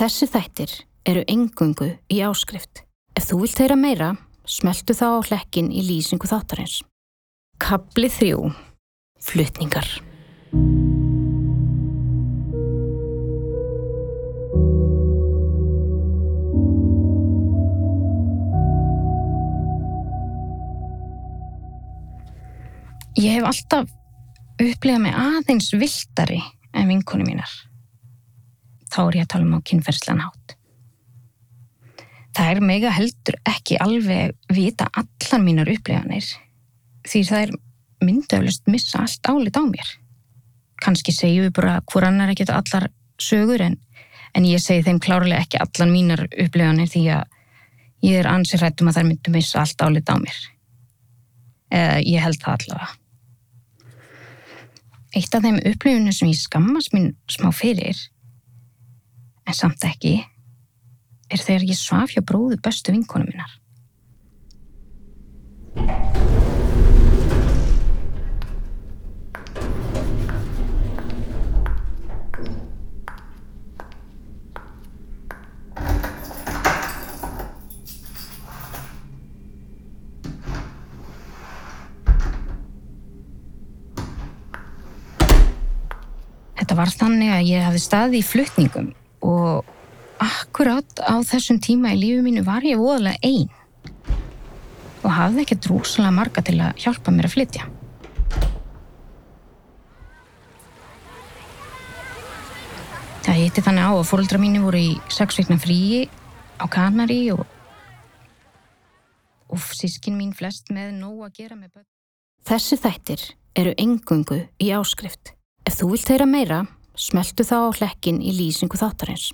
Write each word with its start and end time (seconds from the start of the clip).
Þessi 0.00 0.30
þættir 0.32 0.70
eru 1.10 1.22
engungu 1.28 1.90
í 2.08 2.22
áskrift. 2.24 2.86
Ef 3.12 3.26
þú 3.28 3.42
vilt 3.42 3.58
heyra 3.60 3.74
meira, 3.76 4.06
smeltu 4.48 4.96
þá 4.96 5.20
á 5.20 5.26
hlekkin 5.28 5.68
í 5.68 5.82
lýsingu 5.84 6.24
þáttarins. 6.24 6.78
Kabli 7.60 8.08
3. 8.08 8.48
Flutningar. 9.20 9.92
Ég 23.20 23.36
hef 23.36 23.52
alltaf 23.52 23.92
upplegað 24.56 25.02
mig 25.10 25.26
aðeins 25.28 25.74
viltari 25.76 26.40
en 26.72 26.88
vinkonu 26.88 27.28
mínar. 27.28 27.52
Þá 28.90 29.00
er 29.06 29.18
ég 29.20 29.26
að 29.26 29.32
tala 29.34 29.46
um 29.46 29.58
á 29.58 29.66
kynferðslan 29.70 30.22
hátt. 30.24 30.56
Það 32.36 32.52
er 32.52 32.60
mega 32.62 32.92
heldur 32.94 33.36
ekki 33.48 33.78
alveg 33.82 34.36
vita 34.54 34.86
allar 34.94 35.42
mínar 35.42 35.70
uppleganir 35.70 36.26
því 37.08 37.22
það 37.26 37.42
er 37.44 37.52
myndöflust 38.04 38.70
missa 38.70 39.02
allt 39.02 39.28
álit 39.28 39.58
á 39.58 39.62
mér. 39.66 39.88
Kanski 40.80 41.12
segjum 41.12 41.48
við 41.48 41.56
bara 41.58 41.80
hvor 41.90 42.06
annar 42.06 42.32
ekkert 42.32 42.52
allar 42.54 42.88
sögur 43.20 43.60
en, 43.64 43.76
en 44.34 44.46
ég 44.48 44.62
segi 44.62 44.86
þeim 44.86 45.00
klárlega 45.02 45.42
ekki 45.44 45.60
allar 45.60 45.90
mínar 45.90 46.24
uppleganir 46.30 46.88
því 46.92 47.04
að 47.18 47.36
ég 48.06 48.22
er 48.22 48.30
ansið 48.30 48.64
hrættum 48.64 48.88
að 48.88 49.00
þær 49.00 49.08
myndu 49.10 49.34
missa 49.34 49.60
allt 49.60 49.84
álit 49.84 50.08
á 50.08 50.16
mér. 50.20 50.40
Eða 51.70 52.00
ég 52.06 52.24
held 52.24 52.40
það 52.40 52.56
allavega. 52.56 52.96
Eitt 55.10 55.34
af 55.34 55.42
þeim 55.42 55.58
upplifunum 55.66 56.14
sem 56.14 56.30
ég 56.30 56.38
skammast 56.38 56.94
mín 56.94 57.12
smá 57.30 57.50
fyrir, 57.54 57.98
en 59.46 59.56
samt 59.56 59.84
ekki, 59.86 60.18
er 61.30 61.42
þegar 61.42 61.66
ég 61.70 61.78
svaf 61.78 62.14
hjá 62.14 62.22
bróðu 62.26 62.58
bestu 62.62 62.94
vinkonu 62.94 63.28
minnar. 63.30 63.56
Þetta 86.60 86.76
var 86.76 86.90
þannig 86.94 87.30
að 87.34 87.46
ég 87.48 87.64
hafði 87.66 87.80
staði 87.82 88.18
í 88.20 88.26
flutningum 88.26 88.90
og 89.24 89.66
akkurat 90.20 91.00
á 91.00 91.16
þessum 91.24 91.60
tíma 91.62 91.94
í 91.94 92.00
lífi 92.00 92.24
mínu 92.24 92.44
var 92.46 92.64
ég 92.66 92.80
voðalega 92.80 93.20
einn 93.24 93.48
og 95.00 95.12
hafði 95.16 95.44
ekkert 95.44 95.68
rúsalega 95.70 96.12
marga 96.12 96.42
til 96.44 96.58
að 96.60 96.82
hjálpa 96.82 97.12
mér 97.14 97.28
að 97.30 97.34
flytja. 97.36 97.68
Það 103.24 103.38
hitti 103.38 103.64
þannig 103.64 103.86
á 103.86 103.92
að 103.94 104.08
fóruldra 104.10 104.40
mínu 104.42 104.64
voru 104.64 104.80
í 104.80 104.90
sex 105.12 105.38
vikna 105.40 105.56
fríi 105.60 106.04
á 106.60 106.64
Kanari 106.72 107.22
og, 107.32 107.44
og 109.48 109.64
sískin 109.76 110.16
mín 110.18 110.34
flest 110.36 110.72
með 110.74 110.96
nóg 110.98 111.28
að 111.28 111.36
gera 111.38 111.56
með 111.56 111.78
börn. 111.78 111.88
Þessi 112.48 112.80
þættir 112.80 113.24
eru 113.60 113.74
engungu 113.80 114.40
í 114.60 114.70
áskrift. 114.76 115.34
Ef 115.68 115.78
þú 115.80 115.92
vilt 115.94 116.12
heyra 116.12 116.26
meira, 116.28 116.60
smeltu 117.00 117.46
þá 117.48 117.58
hlekkin 117.78 118.20
í 118.20 118.34
lýsingu 118.36 118.76
þáttarins. 118.80 119.30